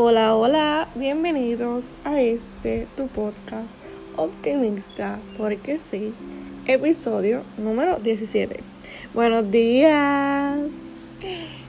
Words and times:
Hola, 0.00 0.36
hola, 0.36 0.88
bienvenidos 0.94 1.84
a 2.04 2.20
este 2.20 2.86
tu 2.96 3.08
podcast 3.08 3.82
optimista, 4.14 5.18
porque 5.36 5.80
sí, 5.80 6.14
episodio 6.66 7.42
número 7.56 7.96
17. 7.96 8.60
Buenos 9.12 9.50
días, 9.50 10.56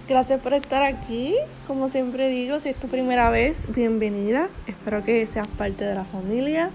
gracias 0.08 0.40
por 0.42 0.54
estar 0.54 0.84
aquí. 0.84 1.38
Como 1.66 1.90
siempre 1.90 2.30
digo, 2.30 2.60
si 2.60 2.70
es 2.70 2.76
tu 2.76 2.88
primera 2.88 3.32
vez, 3.32 3.66
bienvenida. 3.74 4.50
Espero 4.68 5.04
que 5.04 5.26
seas 5.26 5.48
parte 5.48 5.84
de 5.84 5.96
la 5.96 6.06
familia. 6.06 6.70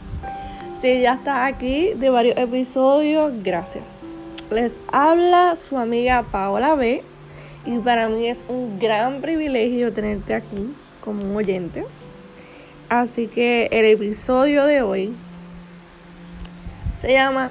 Si 0.81 1.03
ya 1.03 1.15
estás 1.15 1.53
aquí 1.55 1.93
de 1.95 2.11
varios 2.11 2.37
episodios, 2.37 3.33
gracias. 3.45 4.09
Les 4.51 4.81
habla 4.91 5.55
su 5.55 5.79
amiga 5.79 6.25
Paola 6.25 6.75
B. 6.75 7.05
Y 7.65 7.79
para 7.79 8.09
mí 8.09 8.27
es 8.27 8.43
un 8.49 8.81
gran 8.81 9.21
privilegio 9.21 9.93
tenerte 9.93 10.35
aquí 10.35 10.75
como 11.05 11.23
un 11.23 11.37
oyente. 11.37 11.85
Así 12.89 13.27
que 13.27 13.69
el 13.71 13.85
episodio 13.85 14.65
de 14.65 14.83
hoy 14.83 15.13
se 17.01 17.13
llama 17.13 17.51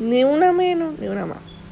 Ni 0.00 0.24
una 0.24 0.52
menos 0.52 0.98
ni 0.98 1.06
una 1.06 1.26
más. 1.26 1.62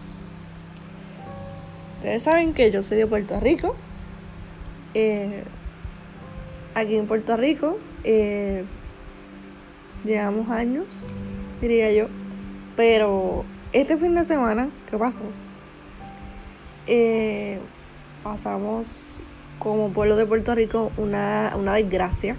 Ustedes 1.96 2.22
saben 2.22 2.54
que 2.54 2.70
yo 2.70 2.82
soy 2.82 2.98
de 2.98 3.06
Puerto 3.06 3.40
Rico. 3.40 3.74
Eh, 4.94 5.42
aquí 6.74 6.96
en 6.96 7.06
Puerto 7.06 7.36
Rico 7.36 7.78
eh, 8.04 8.64
llevamos 10.04 10.48
años, 10.50 10.86
diría 11.60 11.92
yo. 11.92 12.06
Pero 12.76 13.44
este 13.72 13.96
fin 13.96 14.14
de 14.14 14.24
semana, 14.24 14.68
¿qué 14.88 14.96
pasó? 14.96 15.24
Eh, 16.86 17.58
pasamos 18.22 19.07
como 19.58 19.90
pueblo 19.90 20.16
de 20.16 20.26
Puerto 20.26 20.54
Rico 20.54 20.92
una, 20.96 21.52
una 21.56 21.74
desgracia. 21.74 22.36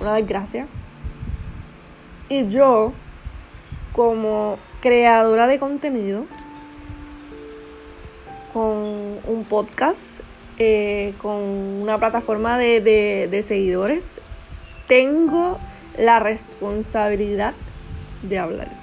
Una 0.00 0.14
desgracia. 0.14 0.66
Y 2.28 2.48
yo, 2.48 2.92
como 3.92 4.58
creadora 4.80 5.46
de 5.46 5.58
contenido, 5.58 6.24
con 8.52 8.72
un 9.26 9.44
podcast, 9.48 10.20
eh, 10.58 11.14
con 11.20 11.34
una 11.34 11.98
plataforma 11.98 12.56
de, 12.56 12.80
de, 12.80 13.28
de 13.30 13.42
seguidores, 13.42 14.20
tengo 14.86 15.58
la 15.98 16.18
responsabilidad 16.18 17.54
de 18.22 18.38
hablar. 18.38 18.79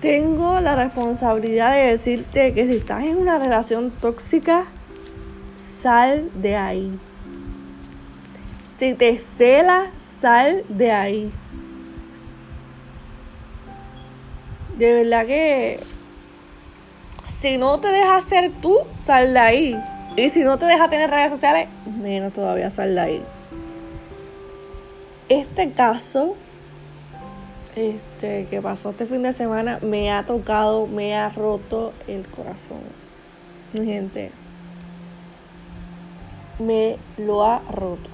Tengo 0.00 0.60
la 0.60 0.76
responsabilidad 0.76 1.72
de 1.72 1.90
decirte 1.90 2.54
que 2.54 2.66
si 2.68 2.76
estás 2.76 3.02
en 3.02 3.16
una 3.16 3.38
relación 3.38 3.90
tóxica, 3.90 4.66
sal 5.58 6.30
de 6.34 6.54
ahí. 6.54 6.98
Si 8.76 8.94
te 8.94 9.18
cela, 9.18 9.86
sal 10.20 10.62
de 10.68 10.92
ahí. 10.92 11.32
De 14.76 14.92
verdad 14.92 15.26
que 15.26 15.80
si 17.28 17.58
no 17.58 17.80
te 17.80 17.88
deja 17.88 18.20
ser 18.20 18.52
tú, 18.62 18.78
sal 18.94 19.34
de 19.34 19.40
ahí. 19.40 19.82
Y 20.16 20.30
si 20.30 20.40
no 20.40 20.58
te 20.58 20.66
deja 20.66 20.88
tener 20.88 21.10
redes 21.10 21.32
sociales, 21.32 21.68
menos 21.86 22.32
todavía 22.32 22.70
sal 22.70 22.94
de 22.94 23.00
ahí. 23.00 23.22
Este 25.28 25.72
caso 25.72 26.36
este, 27.76 28.46
que 28.50 28.60
pasó 28.60 28.90
este 28.90 29.06
fin 29.06 29.22
de 29.22 29.32
semana 29.32 29.78
me 29.82 30.10
ha 30.10 30.24
tocado, 30.26 30.86
me 30.86 31.16
ha 31.16 31.28
roto 31.28 31.92
el 32.06 32.26
corazón. 32.26 32.80
Mi 33.72 33.84
gente, 33.84 34.32
me 36.58 36.96
lo 37.16 37.44
ha 37.44 37.60
roto. 37.70 38.08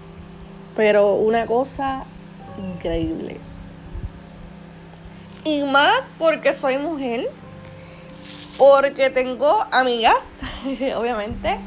Pero 0.77 1.15
una 1.15 1.47
cosa 1.47 2.05
increíble. 2.59 3.39
Y 5.45 5.63
más 5.63 6.15
porque 6.19 6.53
soy 6.53 6.79
mujer, 6.79 7.31
porque 8.59 9.11
tengo 9.11 9.65
amigas, 9.71 10.41
obviamente, 10.97 11.59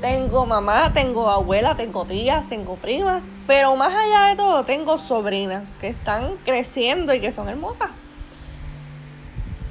tengo 0.00 0.46
mamá, 0.46 0.92
tengo 0.92 1.28
abuela, 1.28 1.76
tengo 1.76 2.04
tías, 2.04 2.48
tengo 2.48 2.76
primas, 2.76 3.24
pero 3.46 3.76
más 3.76 3.94
allá 3.94 4.30
de 4.30 4.36
todo 4.36 4.64
tengo 4.64 4.98
sobrinas 4.98 5.76
que 5.78 5.88
están 5.88 6.36
creciendo 6.44 7.12
y 7.12 7.20
que 7.20 7.32
son 7.32 7.48
hermosas. 7.48 7.90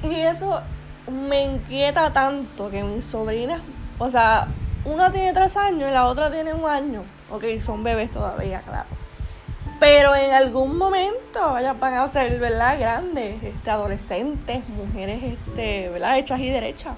Y 0.02 0.14
eso 0.14 0.60
me 1.10 1.42
inquieta 1.42 2.12
tanto 2.12 2.70
que 2.70 2.82
mis 2.82 3.04
sobrinas, 3.04 3.60
o 3.98 4.08
sea, 4.10 4.46
una 4.84 5.10
tiene 5.10 5.32
tres 5.32 5.56
años 5.56 5.90
y 5.90 5.92
la 5.92 6.06
otra 6.06 6.30
tiene 6.30 6.54
un 6.54 6.68
año. 6.68 7.02
Ok, 7.30 7.44
son 7.60 7.82
bebés 7.82 8.10
todavía, 8.10 8.60
claro. 8.62 8.88
Pero 9.78 10.14
en 10.14 10.32
algún 10.32 10.76
momento 10.76 11.58
ellas 11.58 11.78
van 11.78 11.94
a 11.94 12.06
ser, 12.08 12.38
¿verdad? 12.38 12.78
Grandes, 12.78 13.42
este, 13.42 13.70
adolescentes, 13.70 14.68
mujeres, 14.68 15.22
este, 15.22 15.88
¿verdad? 15.88 16.18
Hechas 16.18 16.40
y 16.40 16.50
derechas 16.50 16.94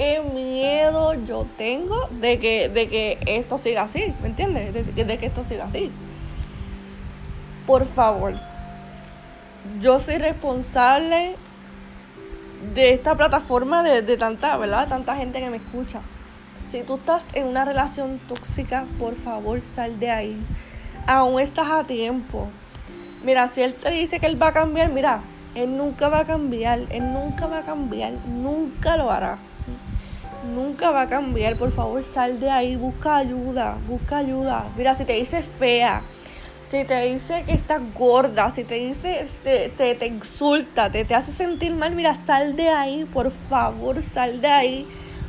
qué 0.00 0.22
miedo 0.22 1.12
yo 1.26 1.46
tengo 1.58 2.08
de 2.08 2.38
que, 2.38 2.70
de 2.70 2.88
que 2.88 3.18
esto 3.26 3.58
siga 3.58 3.82
así, 3.82 4.14
¿me 4.22 4.28
entiendes? 4.28 4.72
De, 4.96 5.18
que 5.18 5.26
esto 5.26 5.44
siga 5.44 5.66
así. 5.66 5.90
Por 7.66 7.84
favor, 7.84 8.32
yo 9.82 9.98
soy 9.98 10.16
responsable 10.16 11.34
de 12.74 12.94
esta 12.94 13.14
plataforma 13.14 13.82
de, 13.82 14.00
de 14.00 14.16
tanta, 14.16 14.56
¿verdad? 14.56 14.88
Tanta 14.88 15.16
gente 15.16 15.38
que 15.38 15.50
me 15.50 15.58
escucha. 15.58 16.00
Si 16.56 16.80
tú 16.82 16.94
estás 16.94 17.28
en 17.34 17.44
una 17.46 17.66
relación 17.66 18.18
tóxica, 18.26 18.86
por 18.98 19.16
favor 19.16 19.60
sal 19.60 20.00
de 20.00 20.10
ahí. 20.10 20.36
Aún 21.06 21.38
estás 21.40 21.70
a 21.70 21.84
tiempo. 21.84 22.48
Mira, 23.22 23.48
si 23.48 23.60
él 23.60 23.74
te 23.74 23.90
dice 23.90 24.18
que 24.18 24.24
él 24.24 24.42
va 24.42 24.48
a 24.48 24.52
cambiar, 24.54 24.94
mira, 24.94 25.20
él 25.54 25.76
nunca 25.76 26.08
va 26.08 26.20
a 26.20 26.24
cambiar, 26.24 26.86
él 26.88 27.12
nunca 27.12 27.46
va 27.46 27.58
a 27.58 27.64
cambiar, 27.64 28.14
nunca 28.26 28.96
lo 28.96 29.10
hará 29.10 29.36
nunca 30.44 30.90
va 30.90 31.02
a 31.02 31.08
cambiar. 31.08 31.56
Por 31.56 31.72
favor, 31.72 32.02
sal 32.04 32.40
de 32.40 32.50
ahí, 32.50 32.76
busca 32.76 33.16
ayuda, 33.16 33.76
busca 33.88 34.18
ayuda. 34.18 34.66
Mira, 34.76 34.94
si 34.94 35.04
te 35.04 35.14
dice 35.14 35.42
fea, 35.42 36.02
si 36.68 36.84
te 36.84 37.02
dice 37.02 37.44
que 37.44 37.52
estás 37.52 37.80
gorda, 37.94 38.50
si 38.50 38.64
te 38.64 38.74
dice, 38.74 39.28
te, 39.42 39.70
te, 39.70 40.06
insulta, 40.06 40.90
te, 40.90 41.04
te 41.04 41.14
hace 41.14 41.32
sentir 41.32 41.74
mal, 41.74 41.94
mira, 41.94 42.14
sal 42.14 42.56
de 42.56 42.68
ahí, 42.68 43.04
por 43.04 43.30
favor, 43.30 44.02
sal 44.02 44.40
de 44.40 44.48
ahí. 44.48 44.88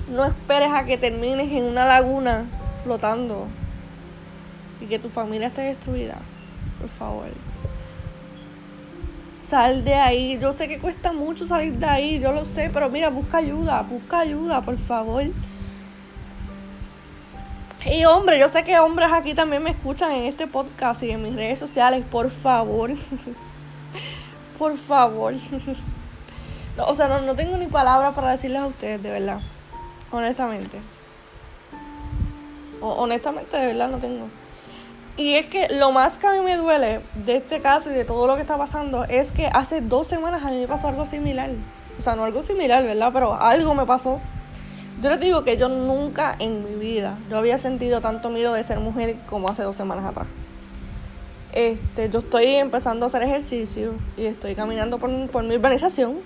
No 0.09 0.25
esperes 0.25 0.71
a 0.71 0.83
que 0.85 0.97
termines 0.97 1.51
en 1.51 1.63
una 1.63 1.85
laguna 1.85 2.45
flotando 2.83 3.47
y 4.81 4.85
que 4.85 4.99
tu 4.99 5.09
familia 5.09 5.47
esté 5.47 5.61
destruida. 5.61 6.17
Por 6.79 6.89
favor 6.89 7.50
sal 9.51 9.83
de 9.83 9.95
ahí. 9.95 10.39
Yo 10.39 10.53
sé 10.53 10.69
que 10.69 10.79
cuesta 10.79 11.11
mucho 11.11 11.45
salir 11.45 11.73
de 11.73 11.85
ahí, 11.85 12.19
yo 12.21 12.31
lo 12.31 12.45
sé, 12.45 12.69
pero 12.73 12.89
mira, 12.89 13.09
busca 13.09 13.39
ayuda, 13.39 13.81
busca 13.81 14.19
ayuda, 14.19 14.61
por 14.61 14.77
favor. 14.77 15.25
Y 17.85 18.05
hombre, 18.05 18.39
yo 18.39 18.47
sé 18.47 18.63
que 18.63 18.79
hombres 18.79 19.11
aquí 19.11 19.33
también 19.33 19.61
me 19.61 19.71
escuchan 19.71 20.11
en 20.13 20.23
este 20.23 20.47
podcast 20.47 21.03
y 21.03 21.11
en 21.11 21.21
mis 21.21 21.35
redes 21.35 21.59
sociales, 21.59 22.05
por 22.09 22.31
favor. 22.31 22.91
por 24.57 24.77
favor. 24.77 25.33
o 26.77 26.93
sea, 26.93 27.09
no, 27.09 27.19
no 27.19 27.35
tengo 27.35 27.57
ni 27.57 27.65
palabras 27.65 28.13
para 28.13 28.31
decirles 28.31 28.61
a 28.61 28.67
ustedes, 28.67 29.03
de 29.03 29.11
verdad. 29.11 29.41
Honestamente. 30.11 30.77
O, 32.79 32.87
honestamente, 32.87 33.57
de 33.57 33.67
verdad, 33.67 33.89
no 33.89 33.97
tengo. 33.97 34.27
Y 35.17 35.35
es 35.35 35.47
que 35.47 35.67
lo 35.69 35.91
más 35.91 36.13
que 36.13 36.27
a 36.27 36.31
mí 36.31 36.39
me 36.39 36.55
duele 36.55 37.01
de 37.25 37.37
este 37.37 37.59
caso 37.59 37.91
y 37.91 37.93
de 37.93 38.05
todo 38.05 38.27
lo 38.27 38.35
que 38.35 38.41
está 38.41 38.57
pasando 38.57 39.03
es 39.05 39.31
que 39.31 39.47
hace 39.47 39.81
dos 39.81 40.07
semanas 40.07 40.43
a 40.43 40.51
mí 40.51 40.61
me 40.61 40.67
pasó 40.67 40.87
algo 40.87 41.05
similar. 41.05 41.49
O 41.99 42.01
sea, 42.01 42.15
no 42.15 42.23
algo 42.23 42.43
similar, 42.43 42.83
¿verdad? 42.83 43.11
Pero 43.13 43.33
algo 43.33 43.75
me 43.75 43.85
pasó. 43.85 44.19
Yo 45.01 45.09
les 45.09 45.19
digo 45.19 45.43
que 45.43 45.57
yo 45.57 45.67
nunca 45.67 46.35
en 46.39 46.63
mi 46.63 46.75
vida 46.79 47.17
yo 47.29 47.37
había 47.37 47.57
sentido 47.57 48.01
tanto 48.01 48.29
miedo 48.29 48.53
de 48.53 48.63
ser 48.63 48.79
mujer 48.79 49.15
como 49.29 49.49
hace 49.49 49.63
dos 49.63 49.75
semanas 49.75 50.05
atrás. 50.05 50.27
Este, 51.53 52.09
yo 52.09 52.19
estoy 52.19 52.45
empezando 52.45 53.05
a 53.05 53.07
hacer 53.07 53.23
ejercicio 53.23 53.93
y 54.15 54.25
estoy 54.25 54.55
caminando 54.55 54.99
por, 54.99 55.09
por 55.29 55.43
mi 55.43 55.55
organización, 55.55 56.19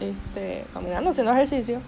este, 0.00 0.64
caminando, 0.72 1.10
haciendo 1.10 1.32
ejercicio. 1.32 1.80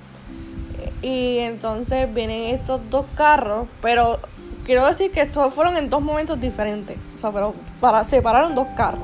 Y 1.02 1.38
entonces 1.38 2.12
vienen 2.14 2.54
estos 2.54 2.80
dos 2.90 3.06
carros, 3.16 3.66
pero 3.82 4.20
quiero 4.64 4.86
decir 4.86 5.10
que 5.12 5.22
eso 5.22 5.50
fueron 5.50 5.76
en 5.76 5.90
dos 5.90 6.02
momentos 6.02 6.40
diferentes. 6.40 6.96
O 7.14 7.18
sea, 7.18 7.30
pero 7.30 7.54
para 7.80 8.04
separaron 8.04 8.54
dos 8.54 8.66
carros. 8.76 9.02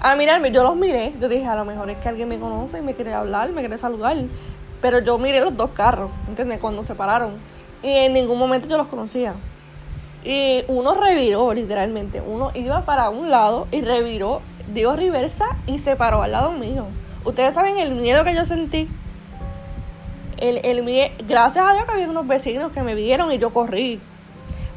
A 0.00 0.14
mirarme, 0.14 0.50
yo 0.50 0.62
los 0.62 0.76
miré, 0.76 1.14
yo 1.20 1.28
dije, 1.28 1.46
a 1.46 1.54
lo 1.54 1.64
mejor 1.64 1.88
es 1.90 1.96
que 1.98 2.08
alguien 2.08 2.28
me 2.28 2.38
conoce 2.38 2.78
y 2.78 2.82
me 2.82 2.94
quiere 2.94 3.14
hablar, 3.14 3.50
me 3.50 3.60
quiere 3.60 3.78
saludar. 3.78 4.16
Pero 4.82 4.98
yo 4.98 5.18
miré 5.18 5.40
los 5.40 5.56
dos 5.56 5.70
carros, 5.70 6.10
¿entiendes? 6.28 6.60
Cuando 6.60 6.82
se 6.84 6.94
pararon. 6.94 7.32
Y 7.82 7.90
en 7.90 8.12
ningún 8.12 8.38
momento 8.38 8.68
yo 8.68 8.76
los 8.76 8.88
conocía. 8.88 9.34
Y 10.22 10.64
uno 10.68 10.94
reviró, 10.94 11.52
literalmente. 11.54 12.20
Uno 12.20 12.50
iba 12.54 12.84
para 12.84 13.10
un 13.10 13.30
lado 13.30 13.68
y 13.70 13.80
reviró, 13.80 14.42
dio 14.72 14.94
reversa 14.94 15.46
y 15.66 15.78
se 15.78 15.96
paró 15.96 16.22
al 16.22 16.32
lado 16.32 16.52
mío. 16.52 16.86
Ustedes 17.24 17.54
saben 17.54 17.78
el 17.78 17.92
miedo 17.92 18.22
que 18.24 18.34
yo 18.34 18.44
sentí. 18.44 18.88
el, 20.36 20.58
el, 20.64 21.10
gracias 21.26 21.64
a 21.66 21.72
Dios 21.72 21.86
que 21.86 21.92
había 21.92 22.08
unos 22.08 22.26
vecinos 22.26 22.72
que 22.72 22.82
me 22.82 22.94
vieron 22.94 23.32
y 23.32 23.38
yo 23.38 23.50
corrí. 23.50 24.00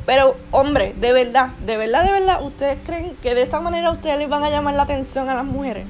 Pero, 0.10 0.38
hombre, 0.50 0.96
de 0.98 1.14
verdad, 1.14 1.50
de 1.68 1.78
verdad, 1.78 2.04
de 2.04 2.12
verdad, 2.12 2.44
¿ustedes 2.44 2.80
creen 2.84 3.16
que 3.22 3.36
de 3.36 3.44
esa 3.44 3.60
manera 3.60 3.92
ustedes 3.92 4.18
les 4.18 4.28
van 4.28 4.44
a 4.44 4.50
llamar 4.50 4.74
la 4.74 4.82
atención 4.82 5.30
a 5.30 5.36
las 5.36 5.46
mujeres? 5.46 5.86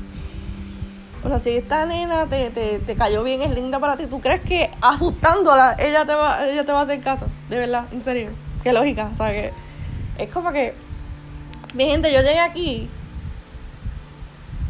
O 1.23 1.29
sea, 1.29 1.39
si 1.39 1.51
esta 1.51 1.85
nena 1.85 2.25
te, 2.25 2.49
te, 2.49 2.79
te 2.79 2.95
cayó 2.97 3.23
bien, 3.23 3.41
es 3.43 3.51
linda 3.51 3.79
para 3.79 3.95
ti, 3.95 4.07
¿tú 4.07 4.19
crees 4.19 4.41
que 4.41 4.71
asustándola 4.81 5.77
ella 5.79 6.03
te 6.05 6.15
va, 6.15 6.45
ella 6.45 6.65
te 6.65 6.71
va 6.73 6.81
a 6.81 6.83
hacer 6.83 6.99
caso? 6.99 7.27
De 7.47 7.59
verdad, 7.59 7.85
en 7.93 8.01
serio. 8.01 8.31
Qué 8.61 8.73
lógica, 8.73 9.09
o 9.13 9.15
sea, 9.15 9.31
que 9.31 9.53
es 10.17 10.29
como 10.31 10.51
que... 10.51 10.73
Mi 11.73 11.85
gente, 11.85 12.11
yo 12.11 12.19
llegué 12.19 12.41
aquí 12.41 12.89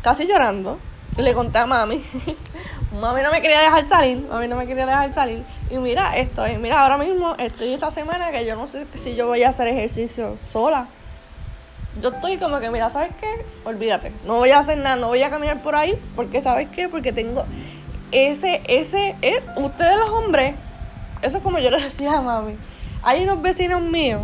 casi 0.03 0.27
llorando. 0.27 0.77
Le 1.17 1.33
conté 1.33 1.57
a 1.57 1.65
mami. 1.65 2.03
mami 2.99 3.21
no 3.21 3.31
me 3.31 3.41
quería 3.41 3.61
dejar 3.61 3.85
salir. 3.85 4.27
Mami 4.29 4.47
no 4.47 4.55
me 4.55 4.67
quería 4.67 4.85
dejar 4.85 5.11
salir. 5.13 5.43
Y 5.69 5.77
mira, 5.77 6.17
estoy, 6.17 6.57
mira, 6.57 6.81
ahora 6.81 6.97
mismo 6.97 7.35
estoy 7.37 7.73
esta 7.73 7.91
semana 7.91 8.31
que 8.31 8.45
yo 8.45 8.55
no 8.55 8.67
sé 8.67 8.85
si 8.95 9.15
yo 9.15 9.27
voy 9.27 9.43
a 9.43 9.49
hacer 9.49 9.67
ejercicio 9.67 10.37
sola. 10.47 10.87
Yo 12.01 12.09
estoy 12.09 12.37
como 12.37 12.59
que, 12.59 12.69
mira, 12.69 12.89
¿sabes 12.89 13.11
qué? 13.19 13.45
Olvídate. 13.65 14.11
No 14.25 14.37
voy 14.37 14.51
a 14.51 14.59
hacer 14.59 14.77
nada, 14.77 14.95
no 14.95 15.07
voy 15.07 15.23
a 15.23 15.29
caminar 15.29 15.61
por 15.61 15.75
ahí. 15.75 15.99
Porque, 16.15 16.41
¿sabes 16.41 16.69
qué? 16.69 16.87
Porque 16.87 17.11
tengo 17.11 17.45
ese, 18.11 18.61
ese, 18.67 19.15
eh, 19.21 19.41
ustedes 19.57 19.97
los 19.97 20.09
hombres, 20.09 20.55
eso 21.21 21.37
es 21.37 21.43
como 21.43 21.59
yo 21.59 21.69
les 21.71 21.83
decía 21.83 22.17
a 22.17 22.21
mami. 22.21 22.53
Hay 23.03 23.23
unos 23.23 23.41
vecinos 23.41 23.81
míos 23.81 24.21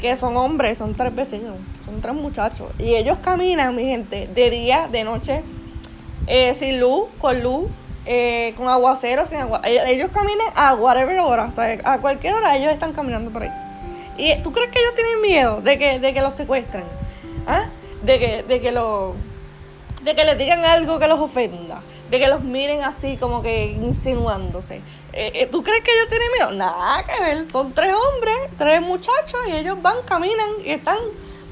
que 0.00 0.16
son 0.16 0.36
hombres, 0.36 0.78
son 0.78 0.94
tres 0.94 1.14
vecinos, 1.14 1.56
son 1.84 2.00
tres 2.00 2.14
muchachos. 2.14 2.68
Y 2.78 2.94
ellos 2.94 3.18
caminan, 3.22 3.74
mi 3.74 3.84
gente, 3.84 4.28
de 4.34 4.50
día, 4.50 4.88
de 4.90 5.04
noche, 5.04 5.42
eh, 6.26 6.54
sin 6.54 6.80
luz, 6.80 7.08
con 7.20 7.42
luz, 7.42 7.70
eh, 8.06 8.54
con 8.56 8.68
aguacero, 8.68 9.26
sin 9.26 9.38
agua. 9.38 9.60
Eh, 9.64 9.82
ellos 9.88 10.10
caminan 10.12 10.48
a 10.54 10.74
whatever 10.74 11.18
hora, 11.20 11.46
o 11.46 11.52
sea, 11.52 11.78
a 11.84 11.98
cualquier 11.98 12.34
hora 12.34 12.56
ellos 12.56 12.72
están 12.72 12.92
caminando 12.92 13.30
por 13.30 13.42
ahí. 13.42 13.50
¿Y 14.16 14.40
tú 14.42 14.52
crees 14.52 14.70
que 14.70 14.78
ellos 14.78 14.94
tienen 14.94 15.20
miedo 15.20 15.60
de 15.60 15.78
que, 15.78 15.98
de 15.98 16.14
que 16.14 16.20
los 16.20 16.34
secuestren? 16.34 16.84
¿Ah? 17.46 17.66
De 18.02 18.18
que, 18.18 18.42
de 18.42 18.60
que 18.60 18.72
lo, 18.72 19.14
de 20.02 20.14
que 20.14 20.24
les 20.24 20.38
digan 20.38 20.64
algo 20.64 20.98
que 20.98 21.08
los 21.08 21.18
ofenda, 21.18 21.80
de 22.10 22.18
que 22.18 22.28
los 22.28 22.42
miren 22.42 22.82
así 22.82 23.16
como 23.16 23.42
que 23.42 23.66
insinuándose. 23.66 24.80
¿Tú 25.50 25.62
crees 25.62 25.84
que 25.84 25.92
ellos 25.92 26.08
tienen 26.08 26.28
miedo? 26.32 26.50
Nada 26.52 27.04
que 27.04 27.20
ver, 27.20 27.50
son 27.50 27.72
tres 27.72 27.94
hombres, 27.94 28.36
tres 28.58 28.82
muchachos 28.82 29.40
y 29.48 29.52
ellos 29.52 29.80
van, 29.80 29.96
caminan 30.04 30.48
y 30.64 30.70
están 30.70 30.98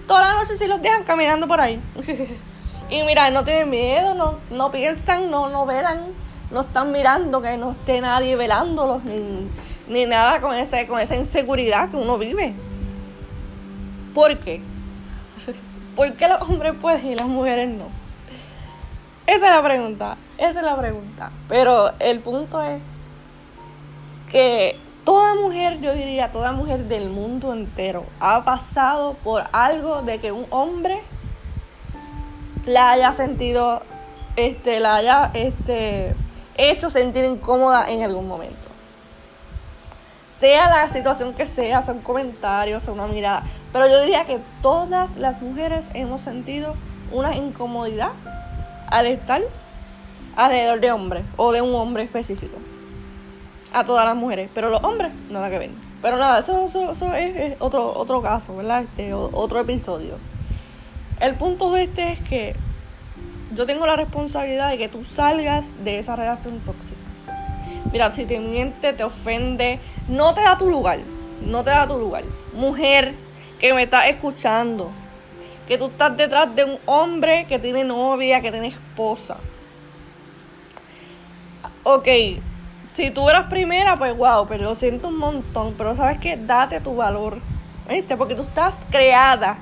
toda 0.06 0.20
la 0.22 0.34
noche 0.34 0.56
si 0.56 0.66
los 0.66 0.82
dejan 0.82 1.04
caminando 1.04 1.46
por 1.48 1.60
ahí. 1.60 1.80
Y 2.92 3.02
mira, 3.04 3.30
no 3.30 3.42
tienen 3.42 3.70
miedo, 3.70 4.14
no, 4.14 4.38
no 4.50 4.70
piensan, 4.70 5.30
no, 5.30 5.48
no 5.48 5.64
velan, 5.64 6.12
no 6.52 6.60
están 6.60 6.92
mirando 6.92 7.40
que 7.40 7.56
no 7.56 7.72
esté 7.72 8.00
nadie 8.00 8.36
velándolos, 8.36 9.02
ni, 9.88 10.06
nada 10.06 10.40
con, 10.40 10.54
ese, 10.54 10.86
con 10.86 11.00
esa 11.00 11.16
inseguridad 11.16 11.90
que 11.90 11.96
uno 11.96 12.18
vive. 12.18 12.52
¿Por 14.14 14.38
qué? 14.38 14.60
¿Por 15.96 16.12
qué 16.14 16.28
los 16.28 16.42
hombres 16.42 16.74
pueden 16.80 17.06
y 17.06 17.14
las 17.14 17.26
mujeres 17.26 17.68
no? 17.70 17.86
Esa 19.26 19.46
es 19.46 19.52
la 19.52 19.62
pregunta, 19.62 20.16
esa 20.36 20.60
es 20.60 20.66
la 20.66 20.76
pregunta. 20.76 21.30
Pero 21.48 21.92
el 21.98 22.20
punto 22.20 22.62
es 22.62 22.82
que 24.30 24.78
toda 25.04 25.34
mujer, 25.34 25.80
yo 25.80 25.94
diría, 25.94 26.30
toda 26.32 26.52
mujer 26.52 26.84
del 26.84 27.08
mundo 27.08 27.54
entero 27.54 28.04
ha 28.20 28.44
pasado 28.44 29.14
por 29.24 29.44
algo 29.52 30.02
de 30.02 30.18
que 30.18 30.32
un 30.32 30.46
hombre 30.50 31.00
la 32.66 32.90
haya 32.90 33.12
sentido, 33.12 33.82
este, 34.36 34.80
la 34.80 34.96
haya 34.96 35.30
este, 35.34 36.14
hecho 36.56 36.90
sentir 36.90 37.24
incómoda 37.24 37.90
en 37.90 38.02
algún 38.02 38.28
momento. 38.28 38.56
Sea 40.28 40.68
la 40.68 40.88
situación 40.88 41.34
que 41.34 41.46
sea, 41.46 41.82
sea 41.82 41.94
un 41.94 42.00
comentario, 42.00 42.80
sea 42.80 42.92
una 42.92 43.06
mirada. 43.06 43.44
Pero 43.72 43.88
yo 43.88 44.00
diría 44.00 44.24
que 44.24 44.40
todas 44.60 45.16
las 45.16 45.40
mujeres 45.40 45.90
hemos 45.94 46.20
sentido 46.20 46.74
una 47.12 47.36
incomodidad 47.36 48.10
al 48.88 49.06
estar 49.06 49.40
alrededor 50.36 50.80
de 50.80 50.92
hombre 50.92 51.22
o 51.36 51.52
de 51.52 51.62
un 51.62 51.74
hombre 51.74 52.02
específico. 52.02 52.56
A 53.72 53.84
todas 53.84 54.04
las 54.04 54.16
mujeres. 54.16 54.50
Pero 54.54 54.68
los 54.68 54.82
hombres, 54.82 55.12
nada 55.30 55.48
que 55.48 55.58
ver. 55.58 55.70
Pero 56.02 56.16
nada, 56.16 56.40
eso, 56.40 56.66
eso, 56.66 57.14
es, 57.14 57.54
otro, 57.60 57.96
otro 57.96 58.20
caso, 58.20 58.56
¿verdad? 58.56 58.82
Este, 58.82 59.14
otro 59.14 59.60
episodio. 59.60 60.16
El 61.20 61.36
punto 61.36 61.70
de 61.70 61.84
este 61.84 62.12
es 62.12 62.20
que 62.20 62.56
yo 63.54 63.66
tengo 63.66 63.86
la 63.86 63.96
responsabilidad 63.96 64.70
de 64.70 64.78
que 64.78 64.88
tú 64.88 65.04
salgas 65.04 65.84
de 65.84 65.98
esa 65.98 66.16
relación 66.16 66.60
tóxica. 66.60 67.00
Mira, 67.92 68.10
si 68.12 68.24
te 68.24 68.38
miente, 68.40 68.92
te 68.92 69.04
ofende, 69.04 69.78
no 70.08 70.32
te 70.34 70.42
da 70.42 70.56
tu 70.56 70.70
lugar. 70.70 71.00
No 71.44 71.62
te 71.62 71.70
da 71.70 71.86
tu 71.86 71.98
lugar. 71.98 72.24
Mujer 72.54 73.14
que 73.58 73.74
me 73.74 73.82
estás 73.82 74.06
escuchando, 74.06 74.90
que 75.68 75.76
tú 75.76 75.86
estás 75.86 76.16
detrás 76.16 76.54
de 76.54 76.64
un 76.64 76.78
hombre 76.86 77.46
que 77.48 77.58
tiene 77.58 77.84
novia, 77.84 78.40
que 78.40 78.50
tiene 78.50 78.68
esposa. 78.68 79.36
Ok, 81.82 82.08
si 82.92 83.10
tú 83.10 83.28
eras 83.28 83.48
primera, 83.48 83.96
pues 83.96 84.16
wow, 84.16 84.46
pero 84.48 84.64
lo 84.64 84.74
siento 84.76 85.08
un 85.08 85.18
montón. 85.18 85.74
Pero 85.76 85.94
sabes 85.94 86.18
que 86.18 86.36
date 86.36 86.80
tu 86.80 86.96
valor. 86.96 87.38
¿Viste? 87.88 88.16
Porque 88.16 88.34
tú 88.34 88.42
estás 88.42 88.86
creada 88.90 89.58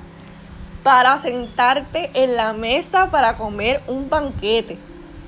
para 0.83 1.17
sentarte 1.19 2.09
en 2.13 2.35
la 2.35 2.53
mesa 2.53 3.09
para 3.11 3.37
comer 3.37 3.81
un 3.87 4.09
banquete, 4.09 4.77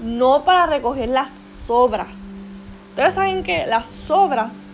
no 0.01 0.43
para 0.43 0.65
recoger 0.65 1.09
las 1.09 1.39
sobras. 1.67 2.39
Ustedes 2.89 3.13
saben 3.13 3.43
que 3.43 3.65
las 3.67 3.87
sobras, 3.87 4.71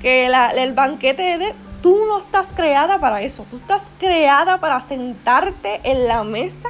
que 0.00 0.26
el 0.26 0.72
banquete 0.72 1.38
de... 1.38 1.54
Tú 1.82 1.98
no 2.06 2.18
estás 2.18 2.52
creada 2.52 3.00
para 3.00 3.22
eso, 3.22 3.44
tú 3.50 3.56
estás 3.56 3.90
creada 3.98 4.58
para 4.58 4.80
sentarte 4.80 5.80
en 5.82 6.06
la 6.06 6.22
mesa 6.22 6.68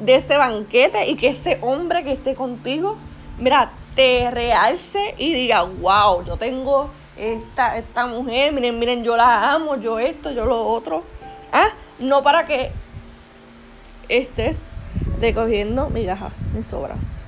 de 0.00 0.16
ese 0.16 0.36
banquete 0.36 1.08
y 1.08 1.14
que 1.14 1.28
ese 1.28 1.58
hombre 1.60 2.02
que 2.02 2.12
esté 2.12 2.34
contigo, 2.34 2.96
mira, 3.38 3.70
te 3.94 4.28
realce 4.32 5.14
y 5.18 5.32
diga, 5.34 5.62
wow, 5.62 6.24
yo 6.24 6.36
tengo 6.36 6.90
esta, 7.16 7.76
esta 7.76 8.06
mujer, 8.06 8.52
miren, 8.52 8.78
miren, 8.78 9.04
yo 9.04 9.16
la 9.16 9.52
amo, 9.52 9.76
yo 9.76 10.00
esto, 10.00 10.32
yo 10.32 10.44
lo 10.46 10.66
otro. 10.66 11.04
¿Ah? 11.52 11.68
No 12.00 12.22
para 12.22 12.46
que 12.46 12.70
estés 14.08 14.62
recogiendo 15.20 15.90
migajas 15.90 16.46
ni 16.54 16.62
sobras. 16.62 17.18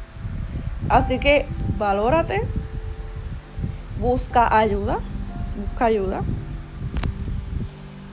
Así 0.88 1.18
que 1.18 1.46
valórate, 1.76 2.42
busca 3.98 4.56
ayuda, 4.56 5.00
busca 5.56 5.84
ayuda. 5.86 6.22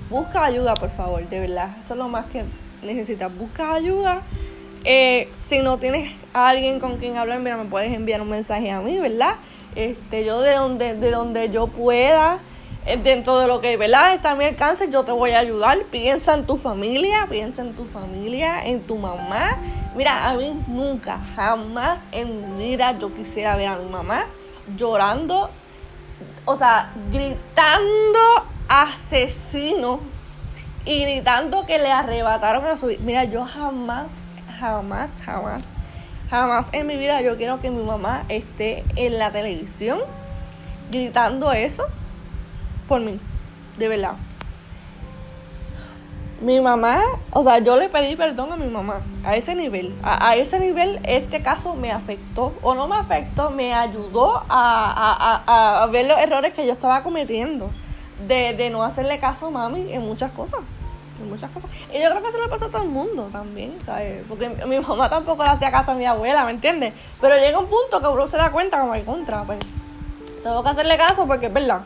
Busca 0.10 0.46
ayuda, 0.46 0.74
por 0.76 0.90
favor, 0.90 1.28
de 1.28 1.40
verdad. 1.40 1.76
Eso 1.80 1.94
es 1.94 1.98
lo 1.98 2.08
más 2.08 2.28
que 2.28 2.44
necesitas. 2.82 3.36
Busca 3.36 3.74
ayuda. 3.74 4.22
Eh, 4.86 5.30
si 5.34 5.60
no 5.60 5.80
tienes 5.80 6.14
a 6.34 6.48
alguien 6.48 6.80
con 6.80 6.98
quien 6.98 7.18
hablar, 7.18 7.40
mira, 7.40 7.58
me 7.58 7.66
puedes 7.66 7.92
enviar 7.94 8.22
un 8.22 8.30
mensaje 8.30 8.72
a 8.72 8.80
mí, 8.80 8.98
¿verdad? 9.00 9.36
Este, 9.76 10.24
yo 10.24 10.42
de 10.42 10.56
donde, 10.56 10.96
de 10.96 11.12
donde 11.12 11.50
yo 11.50 11.68
pueda 11.68 12.40
dentro 12.96 13.40
de 13.40 13.48
lo 13.48 13.60
que 13.60 13.76
¿verdad? 13.76 14.14
está 14.14 14.32
a 14.32 14.36
mi 14.36 14.46
alcance, 14.46 14.90
yo 14.90 15.04
te 15.04 15.12
voy 15.12 15.32
a 15.32 15.40
ayudar. 15.40 15.78
Piensa 15.92 16.34
en 16.34 16.46
tu 16.46 16.56
familia, 16.56 17.28
piensa 17.30 17.62
en 17.62 17.74
tu 17.74 17.84
familia, 17.86 18.66
en 18.66 18.82
tu 18.82 18.96
mamá. 18.96 19.58
Mira, 19.96 20.30
a 20.30 20.34
mí 20.36 20.58
nunca, 20.68 21.20
jamás 21.36 22.08
en 22.12 22.56
mi 22.56 22.70
vida 22.70 22.98
yo 22.98 23.14
quisiera 23.14 23.56
ver 23.58 23.68
a 23.68 23.78
mi 23.78 23.90
mamá 23.90 24.26
llorando, 24.78 25.50
o 26.46 26.56
sea, 26.56 26.92
gritando 27.12 28.20
asesino 28.70 30.00
y 30.86 31.02
gritando 31.02 31.66
que 31.66 31.80
le 31.80 31.92
arrebataron 31.92 32.66
a 32.66 32.78
su 32.78 32.96
Mira, 33.00 33.26
yo 33.26 33.44
jamás, 33.44 34.08
jamás, 34.60 35.20
jamás, 35.26 35.68
jamás 36.30 36.70
en 36.72 36.88
mi 36.88 36.96
vida 36.96 37.22
yo 37.22 37.36
quiero 37.36 37.60
que 37.60 37.70
mi 37.70 37.84
mamá 37.84 38.24
esté 38.30 38.86
en 38.96 39.18
la 39.18 39.32
televisión 39.32 40.00
gritando 40.92 41.52
eso 41.52 41.86
por 42.88 43.02
mí, 43.02 43.20
de 43.78 43.88
verdad. 43.88 44.14
Mi 46.40 46.62
mamá, 46.62 47.02
o 47.32 47.42
sea, 47.42 47.58
yo 47.60 47.78
le 47.78 47.90
pedí 47.90 48.16
perdón 48.16 48.52
a 48.52 48.58
mi 48.58 48.68
mamá 48.68 49.02
a 49.26 49.36
ese 49.36 49.56
nivel. 49.56 49.96
A, 50.04 50.36
ese 50.36 50.60
nivel 50.60 51.00
este 51.04 51.42
caso 51.42 51.74
me 51.74 51.92
afectó, 51.92 52.54
o 52.62 52.76
no 52.76 52.88
me 52.88 52.96
afectó, 52.96 53.50
me 53.50 53.74
ayudó 53.74 54.44
a, 54.48 55.82
a, 55.82 55.86
ver 55.88 56.06
los 56.06 56.20
errores 56.20 56.54
que 56.54 56.66
yo 56.68 56.74
estaba 56.74 57.02
cometiendo. 57.02 57.72
De, 58.28 58.54
de, 58.54 58.70
no 58.70 58.84
hacerle 58.84 59.20
caso 59.20 59.48
a 59.48 59.50
mami 59.52 59.92
en 59.92 60.02
muchas 60.02 60.32
cosas. 60.32 60.60
En 61.20 61.30
muchas 61.30 61.50
cosas. 61.50 61.72
Y 61.92 62.02
yo 62.02 62.10
creo 62.10 62.22
que 62.22 62.30
eso 62.30 62.40
le 62.40 62.50
pasa 62.50 62.66
a 62.66 62.70
todo 62.70 62.84
el 62.84 62.90
mundo 62.90 63.30
también, 63.32 63.76
¿sabes? 63.84 64.24
Porque 64.30 64.50
mi 64.50 64.80
mamá 64.80 65.10
tampoco 65.10 65.44
le 65.44 65.50
hacía 65.50 65.72
caso 65.72 65.92
a 65.92 65.96
mi 65.96 66.06
abuela, 66.06 66.46
¿me 66.46 66.52
entiendes? 66.52 66.94
Pero 67.20 67.36
llega 67.38 67.58
un 67.58 67.68
punto 67.68 68.00
que 68.00 68.08
uno 68.08 68.28
se 68.28 68.38
da 68.38 68.52
cuenta 68.52 68.80
como 68.80 68.94
hay 68.94 69.02
contra, 69.02 69.44
pues. 69.44 69.60
Tengo 70.44 70.62
que 70.62 70.70
hacerle 70.70 70.98
caso 70.98 71.26
porque 71.26 71.48
es 71.48 71.54
verdad. 71.54 71.82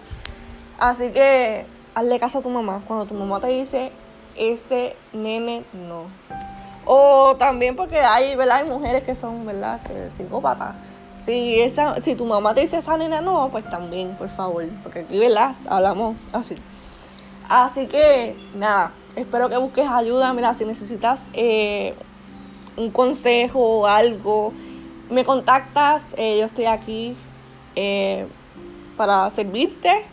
Así 0.81 1.11
que 1.11 1.63
hazle 1.93 2.19
caso 2.19 2.39
a 2.39 2.41
tu 2.41 2.49
mamá. 2.49 2.81
Cuando 2.87 3.05
tu 3.05 3.13
mamá 3.13 3.39
te 3.39 3.49
dice, 3.49 3.91
ese 4.35 4.95
nene 5.13 5.63
no. 5.73 6.05
O 6.85 7.35
también 7.37 7.75
porque 7.75 7.99
hay, 7.99 8.35
¿verdad? 8.35 8.63
Hay 8.63 8.67
mujeres 8.67 9.03
que 9.03 9.13
son, 9.13 9.45
¿verdad? 9.45 9.79
Que 9.83 10.07
psicópatas. 10.07 10.73
Si, 11.23 11.61
esa, 11.61 12.01
si 12.01 12.15
tu 12.15 12.25
mamá 12.25 12.55
te 12.55 12.61
dice 12.61 12.79
esa 12.79 12.97
nena 12.97 13.21
no, 13.21 13.49
pues 13.51 13.69
también, 13.69 14.15
por 14.15 14.29
favor, 14.29 14.65
porque 14.81 15.01
aquí, 15.01 15.19
¿verdad? 15.19 15.53
Hablamos 15.69 16.15
así. 16.33 16.55
Así 17.47 17.85
que, 17.85 18.35
nada, 18.55 18.91
espero 19.15 19.49
que 19.49 19.57
busques 19.57 19.87
ayuda. 19.87 20.33
Mira, 20.33 20.55
si 20.55 20.65
necesitas 20.65 21.29
eh, 21.33 21.93
un 22.75 22.89
consejo 22.89 23.59
o 23.59 23.85
algo, 23.85 24.51
me 25.11 25.25
contactas, 25.25 26.15
eh, 26.17 26.39
yo 26.39 26.45
estoy 26.45 26.65
aquí 26.65 27.15
eh, 27.75 28.25
para 28.97 29.29
servirte. 29.29 30.05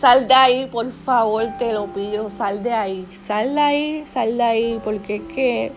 Sal 0.00 0.26
de 0.26 0.34
ahí, 0.34 0.66
por 0.66 0.90
favor, 1.04 1.46
te 1.58 1.72
lo 1.72 1.86
pido, 1.86 2.28
sal 2.28 2.62
de 2.62 2.72
ahí, 2.72 3.06
sal 3.18 3.54
de 3.54 3.60
ahí, 3.60 4.04
sal 4.06 4.36
de 4.36 4.42
ahí, 4.42 4.80
porque 4.82 5.16
es 5.16 5.22
que 5.32 5.72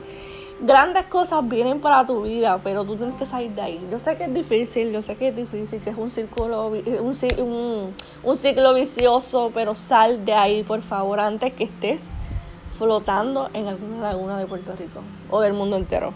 grandes 0.61 1.05
cosas 1.05 1.47
vienen 1.47 1.79
para 1.79 2.07
tu 2.07 2.23
vida, 2.23 2.59
pero 2.63 2.83
tú 2.85 2.95
tienes 2.95 3.15
que 3.15 3.25
salir 3.25 3.51
de 3.51 3.61
ahí. 3.61 3.87
Yo 3.91 3.99
sé 3.99 4.17
que 4.17 4.23
es 4.23 4.33
difícil, 4.33 4.91
yo 4.91 5.01
sé 5.01 5.15
que 5.15 5.27
es 5.27 5.35
difícil, 5.35 5.79
que 5.81 5.91
es 5.91 5.97
un 5.97 6.09
círculo, 6.09 6.67
un, 6.67 7.93
un 8.23 8.37
ciclo 8.37 8.73
vicioso, 8.73 9.51
pero 9.53 9.75
sal 9.75 10.25
de 10.25 10.33
ahí, 10.33 10.63
por 10.63 10.81
favor, 10.81 11.19
antes 11.19 11.53
que 11.53 11.65
estés 11.65 12.09
flotando 12.77 13.49
en 13.53 13.67
alguna 13.67 14.01
laguna 14.01 14.39
de 14.39 14.45
Puerto 14.47 14.73
Rico 14.75 15.01
o 15.29 15.41
del 15.41 15.53
mundo 15.53 15.77
entero. 15.77 16.13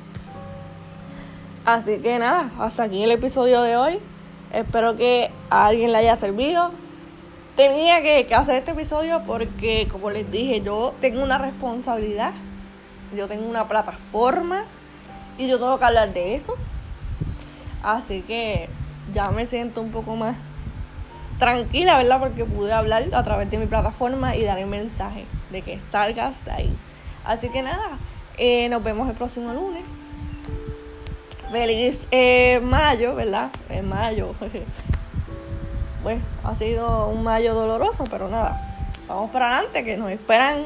Así 1.66 2.00
que 2.00 2.18
nada, 2.18 2.50
hasta 2.60 2.84
aquí 2.84 3.04
el 3.04 3.12
episodio 3.12 3.62
de 3.62 3.78
hoy. 3.78 4.00
Espero 4.52 4.98
que 4.98 5.30
a 5.50 5.68
alguien 5.68 5.92
le 5.92 6.00
haya 6.00 6.16
servido. 6.16 6.72
Tenía 7.60 8.02
que, 8.02 8.34
hacer 8.34 8.56
este 8.56 8.72
episodio 8.72 9.22
porque, 9.28 9.90
como 9.92 10.12
les 10.12 10.32
dije, 10.32 10.62
yo 10.62 10.94
tengo 11.02 11.22
una 11.22 11.38
responsabilidad. 11.38 12.32
Yo 13.14 13.28
tengo 13.28 13.50
una 13.50 13.68
plataforma 13.68 14.64
y 15.38 15.46
yo 15.46 15.60
tengo 15.60 15.78
que 15.78 15.84
hablar 15.84 16.14
de 16.14 16.36
eso. 16.36 16.56
Así 17.84 18.22
que 18.22 18.70
ya 19.14 19.32
me 19.32 19.46
siento 19.46 19.82
un 19.82 19.92
poco 19.92 20.16
más 20.16 20.38
tranquila, 21.38 21.98
¿verdad? 21.98 22.22
Porque 22.22 22.46
pude 22.46 22.72
hablar 22.72 23.08
a 23.12 23.24
través 23.24 23.52
de 23.52 23.58
mi 23.58 23.66
plataforma 23.66 24.38
y 24.38 24.46
dar 24.46 24.58
el 24.58 24.68
mensaje 24.68 25.26
de 25.52 25.62
que 25.62 25.82
salgas 25.82 26.46
de 26.46 26.52
ahí. 26.52 26.74
Así 27.26 27.50
que 27.50 27.62
nada, 27.62 27.98
eh, 28.38 28.70
nos 28.70 28.82
vemos 28.86 29.10
el 29.10 29.16
próximo 29.16 29.52
lunes. 29.52 30.08
Feliz 31.52 32.08
eh, 32.12 32.62
mayo, 32.64 33.16
¿verdad? 33.16 33.50
En 33.70 33.90
mayo. 33.90 34.34
pues 36.10 36.24
ha 36.44 36.56
sido 36.56 37.08
un 37.10 37.22
mayo 37.22 37.54
doloroso, 37.54 38.04
pero 38.10 38.30
nada. 38.30 38.60
Vamos 39.08 39.30
para 39.30 39.54
adelante, 39.54 39.84
que 39.84 39.96
nos 39.96 40.10
esperan 40.10 40.64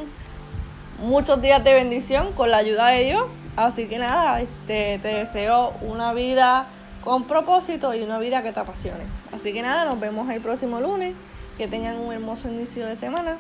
muchos 1.00 1.42
días 1.42 1.62
de 1.66 1.74
bendición 1.74 2.32
con 2.32 2.50
la 2.50 2.58
ayuda 2.58 2.88
de 2.88 3.04
Dios. 3.04 3.26
Así 3.58 3.88
que 3.88 3.98
nada, 3.98 4.40
este, 4.40 5.00
te 5.00 5.08
deseo 5.10 5.74
una 5.82 6.14
vida 6.14 6.68
con 7.04 7.26
propósito 7.26 7.94
y 7.94 8.04
una 8.04 8.20
vida 8.20 8.42
que 8.42 8.54
te 8.54 8.60
apasione. 8.62 9.04
Así 9.34 9.52
que 9.52 9.62
nada, 9.62 9.84
nos 9.84 10.00
vemos 10.00 10.30
el 10.30 10.40
próximo 10.40 10.80
lunes. 10.80 11.14
Que 11.58 11.68
tengan 11.68 11.98
un 11.98 12.14
hermoso 12.14 12.48
inicio 12.48 12.86
de 12.86 12.96
semana. 12.96 13.36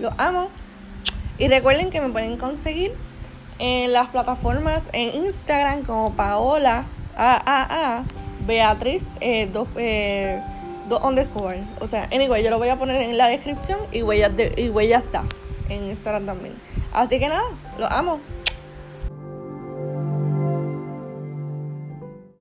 Los 0.00 0.14
amo. 0.16 0.48
Y 1.36 1.48
recuerden 1.48 1.90
que 1.90 2.00
me 2.00 2.08
pueden 2.08 2.38
conseguir 2.38 2.92
en 3.58 3.92
las 3.92 4.08
plataformas 4.08 4.88
en 4.94 5.26
Instagram 5.26 5.82
como 5.82 6.14
Paola 6.14 6.84
a 7.14 8.04
Beatriz 8.46 9.16
eh, 9.20 9.48
dos, 9.52 9.68
eh, 9.76 10.42
dos 10.92 11.02
underscore. 11.02 11.64
O 11.80 11.86
sea, 11.86 12.08
anyway, 12.12 12.44
yo 12.44 12.50
lo 12.50 12.58
voy 12.58 12.68
a 12.68 12.76
poner 12.76 13.00
en 13.02 13.16
la 13.16 13.28
descripción 13.28 13.80
y 13.90 14.02
voy 14.02 14.22
y 14.56 14.68
voy 14.68 14.88
ya 14.88 14.98
está 14.98 15.24
en 15.68 15.86
Instagram 15.86 16.26
también. 16.26 16.54
Así 16.92 17.18
que 17.18 17.28
nada, 17.28 17.44
los 17.78 17.90
amo. 17.90 18.20